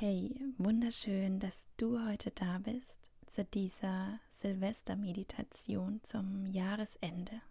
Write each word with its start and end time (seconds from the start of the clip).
Hey, 0.00 0.40
wunderschön, 0.58 1.40
dass 1.40 1.66
du 1.76 2.00
heute 2.06 2.30
da 2.30 2.58
bist 2.58 3.10
zu 3.26 3.44
dieser 3.44 4.20
Silvestermeditation 4.30 5.98
zum 6.04 6.46
Jahresende. 6.46 7.42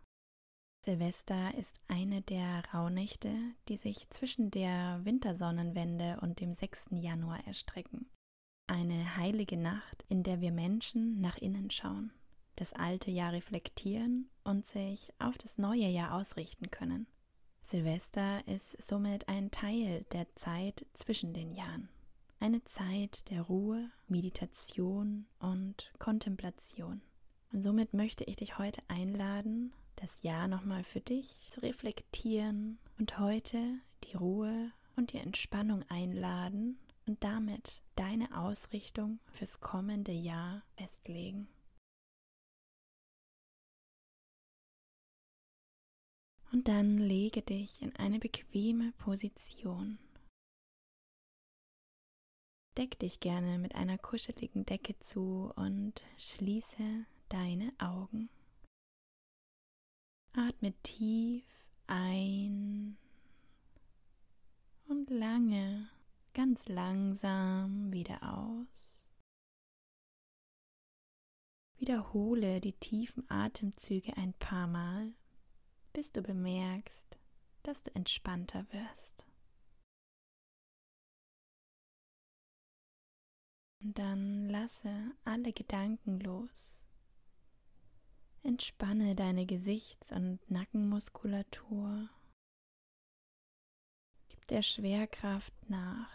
Silvester 0.86 1.54
ist 1.56 1.82
eine 1.90 2.22
der 2.22 2.64
Rauhnächte, 2.74 3.34
die 3.68 3.76
sich 3.76 4.10
zwischen 4.12 4.50
der 4.50 5.02
Wintersonnenwende 5.04 6.20
und 6.22 6.40
dem 6.40 6.54
6. 6.54 6.86
Januar 6.92 7.46
erstrecken. 7.46 8.10
Eine 8.66 9.18
heilige 9.18 9.58
Nacht, 9.58 10.06
in 10.08 10.24
der 10.24 10.40
wir 10.40 10.54
Menschen 10.54 11.20
nach 11.20 11.38
innen 11.40 11.70
schauen, 11.70 12.14
das 12.56 12.72
alte 12.72 13.12
Jahr 13.12 13.34
reflektieren 13.34 14.30
und 14.46 14.66
sich 14.66 15.12
auf 15.20 15.38
das 15.38 15.58
neue 15.58 15.90
Jahr 15.90 16.14
ausrichten 16.14 16.72
können. 16.72 17.08
Silvester 17.62 18.48
ist 18.48 18.82
somit 18.82 19.28
ein 19.28 19.52
Teil 19.52 20.06
der 20.14 20.34
Zeit 20.36 20.86
zwischen 20.94 21.34
den 21.34 21.52
Jahren. 21.52 21.90
Eine 22.40 22.64
Zeit 22.66 23.32
der 23.32 23.42
Ruhe, 23.42 23.90
Meditation 24.08 25.26
und 25.40 25.92
Kontemplation. 25.98 27.02
Und 27.52 27.64
somit 27.64 27.96
möchte 27.96 28.26
ich 28.26 28.36
dich 28.36 28.60
heute 28.60 28.82
einladen, 28.88 29.74
das 29.96 30.22
Jahr 30.22 30.48
nochmal 30.48 30.84
für 30.84 31.02
dich 31.02 31.50
zu 31.50 31.62
reflektieren 31.62 32.78
und 33.00 33.18
heute 33.18 33.80
die 34.04 34.16
Ruhe 34.16 34.72
und 34.96 35.14
die 35.14 35.18
Entspannung 35.18 35.84
einladen 35.90 36.78
und 37.08 37.24
damit 37.24 37.82
deine 37.96 38.38
Ausrichtung 38.38 39.20
fürs 39.32 39.60
kommende 39.60 40.12
Jahr 40.12 40.62
festlegen. 40.76 41.48
Und 46.52 46.68
dann 46.68 47.00
lege 47.00 47.42
dich 47.42 47.82
in 47.82 47.96
eine 47.96 48.20
bequeme 48.20 48.92
Position. 49.00 49.98
Deck 52.78 53.00
dich 53.00 53.20
gerne 53.20 53.58
mit 53.58 53.74
einer 53.74 53.98
kuscheligen 53.98 54.64
Decke 54.64 54.98
zu 55.00 55.52
und 55.56 56.04
schließe 56.20 57.06
deine 57.28 57.74
Augen. 57.80 58.30
Atme 60.34 60.74
tief 60.84 61.44
ein 61.88 62.98
und 64.88 65.10
lange, 65.10 65.90
ganz 66.36 66.68
langsam 66.68 67.92
wieder 67.92 68.22
aus. 68.22 68.96
Wiederhole 71.80 72.62
die 72.62 72.74
tiefen 72.74 73.30
Atemzüge 73.30 74.16
ein 74.18 74.34
paar 74.34 74.68
Mal, 74.68 75.14
bis 75.94 76.12
du 76.12 76.22
bemerkst, 76.22 77.18
dass 77.64 77.82
du 77.82 77.94
entspannter 77.96 78.66
wirst. 78.72 79.27
Dann 83.94 84.50
lasse 84.50 85.16
alle 85.24 85.54
Gedanken 85.54 86.20
los. 86.20 86.84
Entspanne 88.44 89.16
deine 89.16 89.46
Gesichts- 89.46 90.12
und 90.12 90.40
Nackenmuskulatur. 90.52 92.10
Gib 94.28 94.46
der 94.48 94.62
Schwerkraft 94.62 95.54
nach, 95.70 96.12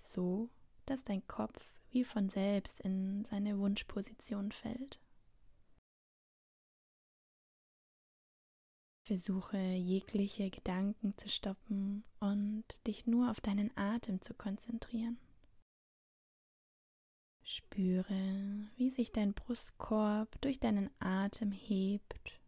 so 0.00 0.48
dass 0.86 1.04
dein 1.04 1.26
Kopf 1.26 1.60
wie 1.90 2.02
von 2.02 2.30
selbst 2.30 2.80
in 2.80 3.26
seine 3.26 3.58
Wunschposition 3.58 4.50
fällt. 4.50 4.98
Versuche 9.04 9.58
jegliche 9.58 10.48
Gedanken 10.48 11.14
zu 11.18 11.28
stoppen 11.28 12.04
und 12.20 12.64
dich 12.86 13.06
nur 13.06 13.30
auf 13.30 13.42
deinen 13.42 13.70
Atem 13.76 14.22
zu 14.22 14.32
konzentrieren. 14.32 15.18
Spüre, 17.50 18.70
wie 18.76 18.90
sich 18.90 19.10
dein 19.10 19.34
Brustkorb 19.34 20.40
durch 20.40 20.60
deinen 20.60 20.88
Atem 21.00 21.50
hebt 21.50 22.38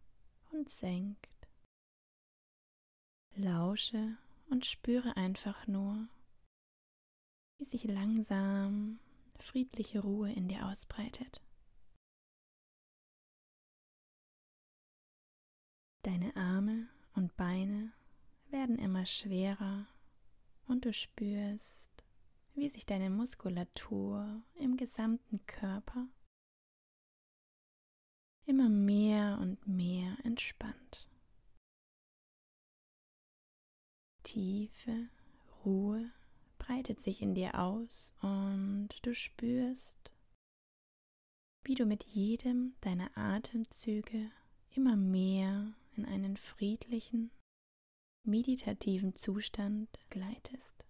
und 0.51 0.69
senkt. 0.69 1.27
Lausche 3.35 4.17
und 4.49 4.65
spüre 4.65 5.17
einfach 5.17 5.67
nur, 5.67 6.07
wie 7.57 7.65
sich 7.65 7.83
langsam 7.83 9.01
friedliche 9.39 9.99
Ruhe 9.99 10.31
in 10.31 10.47
dir 10.47 10.65
ausbreitet. 10.67 11.41
Deine 16.03 16.33
Arme 16.37 16.87
und 17.13 17.35
Beine 17.35 17.91
werden 18.51 18.79
immer 18.79 19.05
schwerer 19.05 19.85
und 20.65 20.85
du 20.85 20.93
spürst, 20.93 21.92
wie 22.55 22.69
sich 22.69 22.85
deine 22.85 23.09
Muskulatur 23.09 24.43
im 24.55 24.77
gesamten 24.77 25.45
Körper 25.45 26.07
immer 28.45 28.69
mehr 28.69 29.39
und 29.41 29.65
mehr 29.67 30.17
entspannt. 30.23 31.07
Tiefe 34.23 35.09
Ruhe 35.65 36.11
breitet 36.57 37.01
sich 37.01 37.21
in 37.21 37.35
dir 37.35 37.59
aus 37.59 38.11
und 38.21 38.89
du 39.01 39.13
spürst, 39.13 40.11
wie 41.63 41.75
du 41.75 41.85
mit 41.85 42.03
jedem 42.03 42.75
deiner 42.81 43.17
Atemzüge 43.17 44.31
immer 44.71 44.95
mehr 44.95 45.73
in 45.95 46.05
einen 46.05 46.37
friedlichen, 46.37 47.31
meditativen 48.25 49.15
Zustand 49.15 49.87
gleitest. 50.09 50.82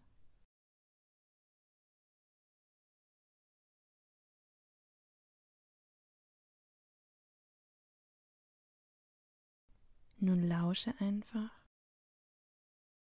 Nun 10.25 10.47
lausche 10.47 10.93
einfach 11.01 11.51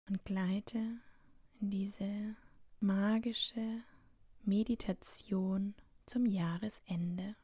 und 0.10 0.24
gleite 0.26 0.78
in 1.60 1.72
diese 1.72 2.36
magische 2.82 3.82
Meditation 4.44 5.74
zum 6.06 6.28
Jahresende. 6.28 7.36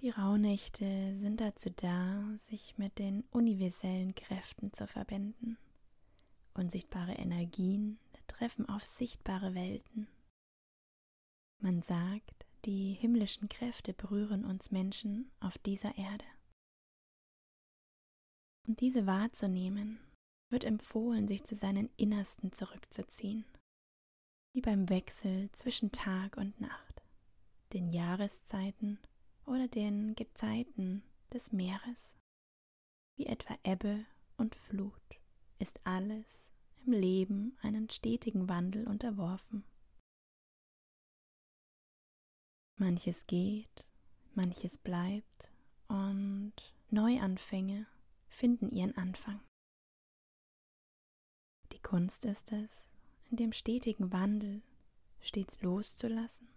Die 0.00 0.10
Rauhnächte 0.10 1.16
sind 1.16 1.40
dazu 1.40 1.70
da, 1.70 2.22
sich 2.48 2.76
mit 2.76 2.98
den 2.98 3.24
universellen 3.30 4.14
Kräften 4.14 4.72
zu 4.74 4.86
verbinden. 4.86 5.56
Unsichtbare 6.52 7.14
Energien 7.14 7.98
treffen 8.26 8.68
auf 8.68 8.84
sichtbare 8.84 9.54
Welten. 9.54 10.06
Man 11.62 11.80
sagt, 11.80 12.46
die 12.66 12.92
himmlischen 12.92 13.48
Kräfte 13.48 13.94
berühren 13.94 14.44
uns 14.44 14.70
Menschen 14.70 15.30
auf 15.40 15.56
dieser 15.58 15.96
Erde. 15.96 16.26
Um 18.68 18.76
diese 18.76 19.06
wahrzunehmen, 19.06 19.98
wird 20.50 20.64
empfohlen, 20.64 21.26
sich 21.26 21.44
zu 21.44 21.54
seinen 21.54 21.88
Innersten 21.96 22.52
zurückzuziehen, 22.52 23.46
wie 24.52 24.60
beim 24.60 24.90
Wechsel 24.90 25.50
zwischen 25.52 25.90
Tag 25.90 26.36
und 26.36 26.60
Nacht, 26.60 27.02
den 27.72 27.88
Jahreszeiten 27.88 28.98
oder 29.46 29.68
den 29.68 30.14
Gezeiten 30.14 31.02
des 31.32 31.52
Meeres. 31.52 32.16
Wie 33.16 33.26
etwa 33.26 33.56
Ebbe 33.62 34.04
und 34.36 34.54
Flut 34.54 34.92
ist 35.58 35.80
alles 35.84 36.50
im 36.84 36.92
Leben 36.92 37.56
einen 37.62 37.88
stetigen 37.88 38.48
Wandel 38.48 38.86
unterworfen. 38.86 39.64
Manches 42.78 43.26
geht, 43.26 43.84
manches 44.34 44.76
bleibt 44.76 45.50
und 45.88 46.52
Neuanfänge 46.90 47.86
finden 48.28 48.70
ihren 48.70 48.96
Anfang. 48.96 49.40
Die 51.72 51.80
Kunst 51.80 52.24
ist 52.26 52.52
es, 52.52 52.70
in 53.30 53.38
dem 53.38 53.52
stetigen 53.52 54.12
Wandel 54.12 54.62
stets 55.20 55.62
loszulassen 55.62 56.48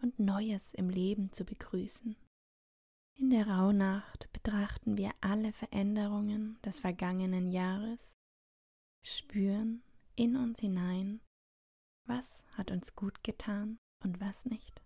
und 0.00 0.18
Neues 0.18 0.74
im 0.74 0.88
Leben 0.88 1.32
zu 1.32 1.44
begrüßen. 1.44 2.16
In 3.16 3.30
der 3.30 3.46
Rauhnacht 3.46 4.30
betrachten 4.32 4.96
wir 4.96 5.12
alle 5.20 5.52
Veränderungen 5.52 6.60
des 6.62 6.80
vergangenen 6.80 7.50
Jahres, 7.50 8.12
spüren 9.02 9.82
in 10.16 10.36
uns 10.36 10.60
hinein, 10.60 11.20
was 12.06 12.44
hat 12.52 12.70
uns 12.70 12.94
gut 12.94 13.22
getan 13.22 13.78
und 14.02 14.20
was 14.20 14.44
nicht. 14.44 14.82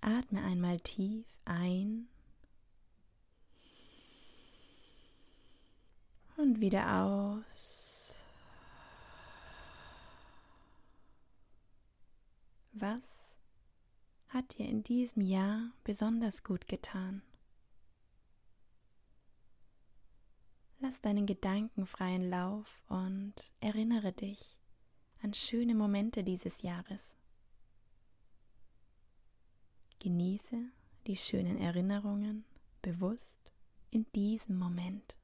Atme 0.00 0.42
einmal 0.42 0.80
tief 0.80 1.26
ein 1.44 2.08
und 6.36 6.60
wieder 6.60 7.04
aus. 7.04 8.16
Was 12.72 13.21
hat 14.32 14.58
dir 14.58 14.66
in 14.66 14.82
diesem 14.82 15.22
Jahr 15.22 15.72
besonders 15.84 16.42
gut 16.42 16.66
getan? 16.66 17.22
Lass 20.78 21.00
deinen 21.00 21.26
Gedanken 21.26 21.86
freien 21.86 22.28
Lauf 22.28 22.82
und 22.88 23.34
erinnere 23.60 24.12
dich 24.12 24.58
an 25.20 25.34
schöne 25.34 25.74
Momente 25.74 26.24
dieses 26.24 26.62
Jahres. 26.62 27.14
Genieße 30.00 30.56
die 31.06 31.16
schönen 31.16 31.58
Erinnerungen 31.58 32.44
bewusst 32.80 33.52
in 33.90 34.06
diesem 34.14 34.58
Moment. 34.58 35.14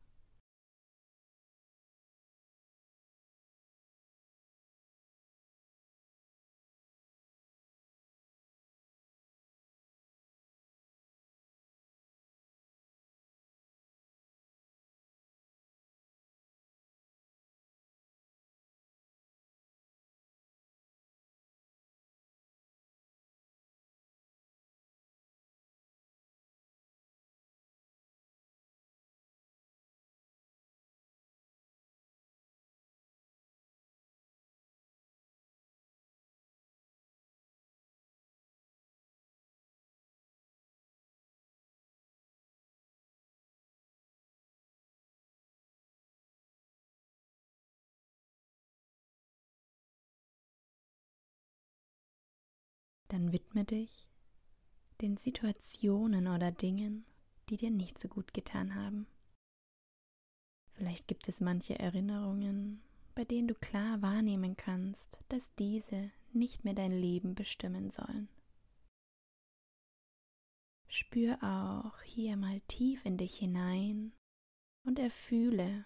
Dann 53.09 53.33
widme 53.33 53.65
dich 53.65 54.09
den 55.01 55.17
Situationen 55.17 56.27
oder 56.27 56.53
Dingen, 56.53 57.07
die 57.49 57.57
dir 57.57 57.71
nicht 57.71 57.99
so 57.99 58.09
gut 58.09 58.35
getan 58.35 58.75
haben. 58.75 59.07
Vielleicht 60.71 61.09
gibt 61.09 61.29
es 61.29 61.41
manche 61.41 61.79
Erinnerungen, 61.79 62.83
bei 63.15 63.25
denen 63.25 63.49
du 63.49 63.55
klar 63.55 64.01
wahrnehmen 64.03 64.57
kannst, 64.57 65.23
dass 65.29 65.53
diese 65.57 66.11
nicht 66.33 66.65
mehr 66.65 66.75
dein 66.75 66.93
Leben 66.93 67.35
bestimmen 67.35 67.91
sollen. 67.91 68.29
Spür 70.89 71.43
auch 71.43 72.01
hier 72.03 72.37
mal 72.37 72.61
tief 72.63 73.05
in 73.05 73.17
dich 73.17 73.37
hinein 73.37 74.13
und 74.87 74.99
erfühle, 74.99 75.85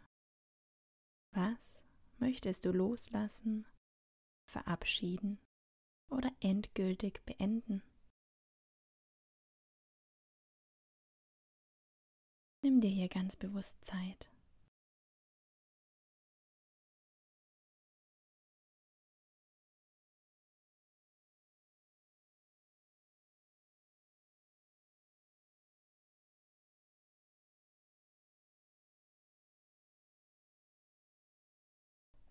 was 1.33 1.83
möchtest 2.19 2.65
du 2.65 2.73
loslassen, 2.73 3.67
verabschieden 4.47 5.39
oder 6.12 6.31
endgültig 6.41 7.25
beenden. 7.25 7.82
Nimm 12.62 12.81
dir 12.81 12.91
hier 12.91 13.09
ganz 13.09 13.35
bewusst 13.35 13.85
Zeit. 13.85 14.31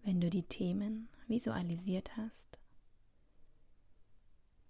Wenn 0.03 0.19
du 0.19 0.29
die 0.29 0.43
Themen 0.43 1.09
visualisiert 1.27 2.17
hast, 2.17 2.60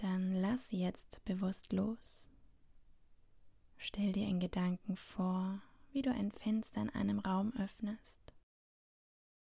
dann 0.02 0.34
lass 0.34 0.72
jetzt 0.72 1.24
bewusst 1.26 1.72
los. 1.74 2.26
Stell 3.78 4.12
dir 4.12 4.28
in 4.28 4.40
Gedanken 4.40 4.98
vor, 4.98 5.62
wie 5.92 6.02
du 6.02 6.12
ein 6.12 6.32
Fenster 6.32 6.82
in 6.82 6.90
einem 6.90 7.20
Raum 7.20 7.54
öffnest. 7.54 8.34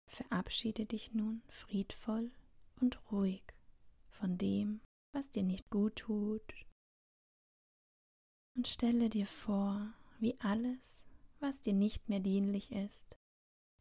Verabschiede 0.08 0.86
dich 0.86 1.14
nun 1.14 1.42
friedvoll 1.50 2.32
und 2.80 3.00
ruhig 3.12 3.44
von 4.10 4.38
dem, 4.38 4.82
was 5.14 5.32
dir 5.32 5.44
nicht 5.44 5.70
gut 5.72 5.96
tut. 5.96 6.66
Und 8.56 8.68
stelle 8.68 9.10
dir 9.10 9.28
vor, 9.28 9.94
wie 10.20 10.40
alles, 10.40 11.02
was 11.40 11.60
dir 11.60 11.74
nicht 11.74 12.08
mehr 12.08 12.20
dienlich 12.20 12.72
ist, 12.72 13.18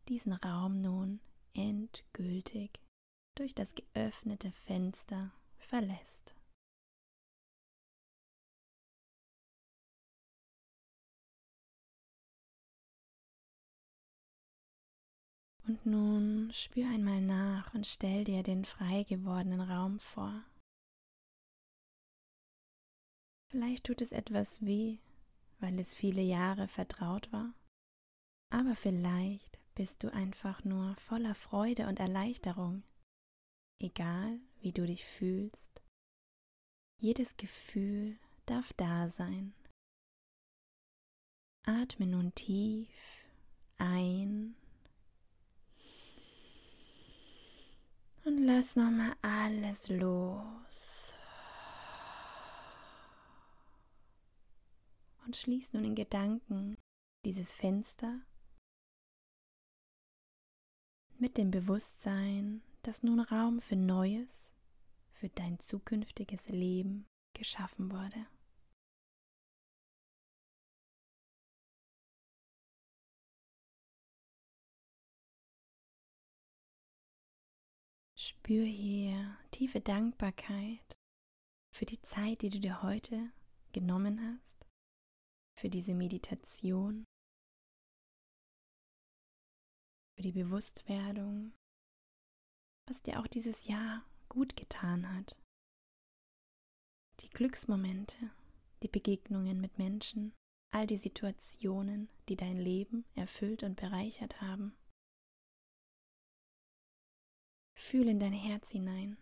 diesen 0.08 0.32
Raum 0.32 0.80
nun 0.80 1.20
endgültig 1.52 2.80
durch 3.34 3.54
das 3.54 3.74
geöffnete 3.74 4.50
Fenster 4.52 5.32
verlässt. 5.58 6.34
Und 15.66 15.86
nun 15.86 16.52
spür 16.52 16.86
einmal 16.88 17.22
nach 17.22 17.72
und 17.72 17.86
stell 17.86 18.24
dir 18.24 18.42
den 18.42 18.66
frei 18.66 19.04
gewordenen 19.04 19.62
Raum 19.62 19.98
vor. 19.98 20.44
Vielleicht 23.50 23.86
tut 23.86 24.02
es 24.02 24.12
etwas 24.12 24.64
weh, 24.66 24.98
weil 25.60 25.78
es 25.78 25.94
viele 25.94 26.20
Jahre 26.20 26.68
vertraut 26.68 27.32
war, 27.32 27.54
aber 28.50 28.76
vielleicht 28.76 29.58
bist 29.74 30.02
du 30.02 30.12
einfach 30.12 30.64
nur 30.64 30.96
voller 30.96 31.34
Freude 31.34 31.86
und 31.86 31.98
Erleichterung, 31.98 32.82
egal 33.80 34.40
wie 34.60 34.72
du 34.72 34.86
dich 34.86 35.04
fühlst. 35.04 35.82
Jedes 37.00 37.36
Gefühl 37.36 38.18
darf 38.46 38.72
da 38.74 39.08
sein. 39.08 39.54
Atme 41.66 42.06
nun 42.06 42.34
tief 42.34 42.90
ein 43.78 44.56
Und 48.24 48.38
lass 48.38 48.74
nochmal 48.74 49.14
alles 49.20 49.88
los. 49.90 51.14
Und 55.26 55.36
schließ 55.36 55.74
nun 55.74 55.84
in 55.84 55.94
Gedanken 55.94 56.78
dieses 57.24 57.52
Fenster 57.52 58.20
mit 61.18 61.36
dem 61.36 61.50
Bewusstsein, 61.50 62.62
dass 62.82 63.02
nun 63.02 63.20
Raum 63.20 63.60
für 63.60 63.76
Neues, 63.76 64.46
für 65.12 65.28
dein 65.28 65.58
zukünftiges 65.60 66.48
Leben 66.48 67.06
geschaffen 67.34 67.90
wurde. 67.90 68.26
Spür 78.26 78.64
hier 78.64 79.36
tiefe 79.50 79.82
Dankbarkeit 79.82 80.96
für 81.74 81.84
die 81.84 82.00
Zeit, 82.00 82.40
die 82.40 82.48
du 82.48 82.58
dir 82.58 82.82
heute 82.82 83.30
genommen 83.72 84.18
hast, 84.18 84.66
für 85.60 85.68
diese 85.68 85.92
Meditation, 85.92 87.04
für 90.16 90.22
die 90.22 90.32
Bewusstwerdung, 90.32 91.52
was 92.88 93.02
dir 93.02 93.20
auch 93.20 93.26
dieses 93.26 93.66
Jahr 93.66 94.06
gut 94.30 94.56
getan 94.56 95.14
hat. 95.14 95.36
Die 97.20 97.28
Glücksmomente, 97.28 98.30
die 98.82 98.88
Begegnungen 98.88 99.60
mit 99.60 99.76
Menschen, 99.76 100.32
all 100.74 100.86
die 100.86 100.96
Situationen, 100.96 102.08
die 102.30 102.36
dein 102.36 102.56
Leben 102.56 103.04
erfüllt 103.16 103.64
und 103.64 103.76
bereichert 103.76 104.40
haben. 104.40 104.74
Fühl 107.84 108.08
in 108.08 108.18
dein 108.18 108.32
Herz 108.32 108.70
hinein 108.70 109.18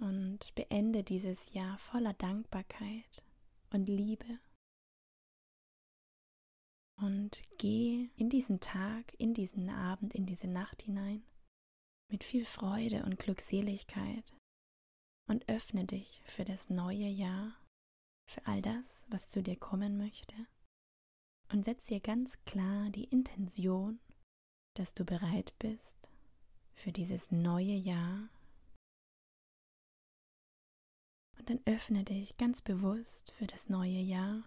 und 0.00 0.54
beende 0.54 1.02
dieses 1.02 1.52
Jahr 1.54 1.76
voller 1.78 2.14
Dankbarkeit 2.14 3.24
und 3.70 3.86
Liebe. 3.86 4.38
Und 7.00 7.42
geh 7.58 8.10
in 8.14 8.30
diesen 8.30 8.60
Tag, 8.60 9.12
in 9.18 9.34
diesen 9.34 9.70
Abend, 9.70 10.14
in 10.14 10.24
diese 10.24 10.46
Nacht 10.46 10.82
hinein 10.82 11.24
mit 12.12 12.22
viel 12.22 12.46
Freude 12.46 13.04
und 13.06 13.18
Glückseligkeit 13.18 14.32
und 15.28 15.48
öffne 15.48 15.84
dich 15.84 16.22
für 16.26 16.44
das 16.44 16.70
neue 16.70 17.08
Jahr, 17.08 17.56
für 18.30 18.46
all 18.46 18.62
das, 18.62 19.04
was 19.08 19.28
zu 19.28 19.42
dir 19.42 19.56
kommen 19.56 19.98
möchte 19.98 20.36
und 21.50 21.64
setz 21.64 21.86
dir 21.86 21.98
ganz 21.98 22.38
klar 22.44 22.88
die 22.90 23.04
Intention, 23.04 23.98
dass 24.76 24.94
du 24.94 25.04
bereit 25.04 25.54
bist 25.58 26.11
für 26.74 26.92
dieses 26.92 27.30
neue 27.30 27.74
Jahr. 27.74 28.28
Und 31.38 31.50
dann 31.50 31.60
öffne 31.66 32.04
dich 32.04 32.36
ganz 32.36 32.62
bewusst 32.62 33.32
für 33.32 33.46
das 33.46 33.68
neue 33.68 34.00
Jahr 34.00 34.42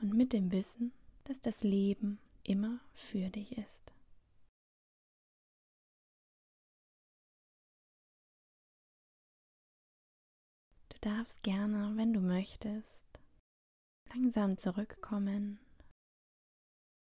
und 0.00 0.12
mit 0.12 0.32
dem 0.32 0.50
Wissen, 0.50 0.92
dass 1.24 1.40
das 1.40 1.62
Leben 1.62 2.18
immer 2.42 2.80
für 2.94 3.28
dich 3.30 3.56
ist. 3.58 3.92
Du 10.88 10.98
darfst 11.00 11.42
gerne, 11.42 11.96
wenn 11.96 12.12
du 12.12 12.20
möchtest, 12.20 13.04
langsam 14.08 14.58
zurückkommen. 14.58 15.60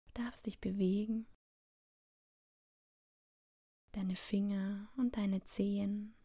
Du 0.05 0.23
darfst 0.23 0.45
dich 0.45 0.59
bewegen. 0.59 1.27
Deine 3.93 4.15
Finger 4.15 4.87
und 4.95 5.17
deine 5.17 5.43
Zehen, 5.43 6.15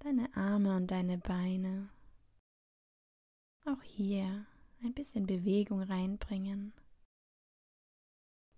deine 0.00 0.34
Arme 0.36 0.76
und 0.76 0.90
deine 0.90 1.18
Beine. 1.18 1.90
Auch 3.64 3.82
hier 3.82 4.46
ein 4.82 4.94
bisschen 4.94 5.26
Bewegung 5.26 5.80
reinbringen. 5.80 6.72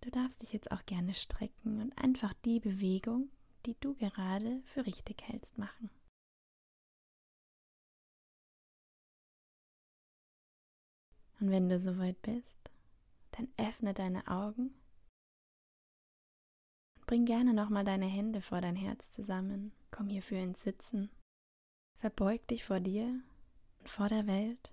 Du 0.01 0.11
darfst 0.11 0.41
dich 0.41 0.55
jetzt 0.55 0.73
auch 0.73 0.85
gerne 0.87 1.13
strecken 1.15 1.83
und 1.83 1.97
einfach 1.99 2.33
die 2.33 2.61
Bewegung, 2.61 3.31
die 3.67 3.79
du 3.81 3.95
gerade 3.95 4.63
für 4.65 4.87
richtig 4.87 5.23
hältst, 5.23 5.59
machen. 5.59 5.91
Und 11.41 11.51
wenn 11.51 11.69
du 11.69 11.79
soweit 11.79 12.21
bist, 12.23 12.71
dann 13.33 13.49
öffne 13.59 13.93
deine 13.93 14.27
Augen 14.29 14.80
bring 17.11 17.25
gerne 17.25 17.53
nochmal 17.53 17.85
deine 17.85 18.07
Hände 18.07 18.41
vor 18.41 18.61
dein 18.61 18.77
Herz 18.77 19.11
zusammen. 19.11 19.73
Komm 19.91 20.09
hierfür 20.11 20.39
ins 20.39 20.63
Sitzen. 20.63 21.11
Verbeug 21.99 22.47
dich 22.47 22.63
vor 22.63 22.79
dir 22.79 23.21
und 23.81 23.89
vor 23.89 24.09
der 24.09 24.29
Welt. 24.29 24.73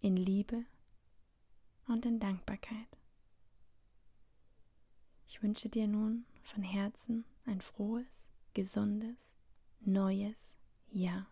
In 0.00 0.16
Liebe 0.16 0.64
und 1.88 2.06
in 2.06 2.20
Dankbarkeit. 2.20 2.86
Ich 5.26 5.42
wünsche 5.42 5.68
dir 5.68 5.88
nun 5.88 6.24
von 6.44 6.62
Herzen 6.62 7.24
ein 7.46 7.60
frohes, 7.62 8.30
gesundes, 8.52 9.16
neues 9.80 10.54
Jahr. 10.92 11.26